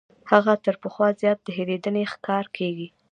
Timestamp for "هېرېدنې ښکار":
1.57-2.45